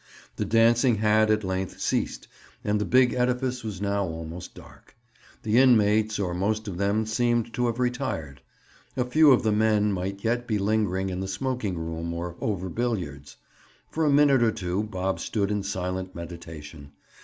[0.37, 2.27] The dancing had, at length, ceased
[2.63, 4.95] and the big edifice was now almost dark.
[5.43, 8.41] The inmates, or most of them, seemed to have retired.
[8.97, 12.67] A few of the men might yet be lingering in the smoking room or over
[12.67, 13.37] billiards.
[13.91, 16.93] For a minute or two Bob stood in silent meditation.